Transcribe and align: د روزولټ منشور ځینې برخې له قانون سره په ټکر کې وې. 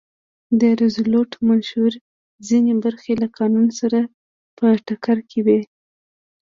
د 0.59 0.61
روزولټ 0.79 1.31
منشور 1.47 1.91
ځینې 2.47 2.73
برخې 2.83 3.13
له 3.21 3.27
قانون 3.37 3.67
سره 3.79 3.99
په 4.57 4.67
ټکر 4.85 5.17
کې 5.29 5.39
وې. 5.45 5.61